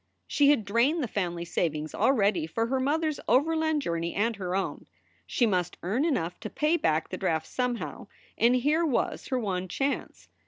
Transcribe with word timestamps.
She 0.25 0.49
had 0.49 0.65
drained 0.65 1.03
the 1.03 1.07
family 1.07 1.45
savings 1.45 1.93
already 1.93 2.47
for 2.47 2.65
her 2.65 2.79
mother 2.79 3.09
s 3.09 3.19
overland 3.27 3.83
journey 3.83 4.15
and 4.15 4.35
her 4.37 4.55
own. 4.55 4.87
She 5.27 5.45
must 5.45 5.77
earn 5.83 6.05
enough 6.05 6.39
to 6.39 6.49
pay 6.49 6.75
back 6.75 7.09
the 7.09 7.17
draft 7.17 7.45
somehow; 7.45 8.07
and 8.35 8.55
here 8.55 8.83
was 8.83 9.27
her 9.27 9.37
one 9.37 9.67
chance. 9.67 10.27